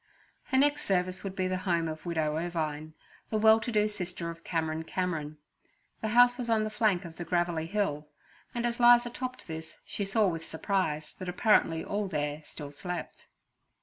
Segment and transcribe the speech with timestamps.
[0.45, 2.95] Her next service would be the home of Widow Irvine,
[3.29, 5.37] the well to do sister of Cameron Cameron.
[6.01, 8.09] The house was on the flank of the 'gravelly hill'
[8.55, 13.27] and as 'Liza topped this, she saw with surprise that apparently all there still slept.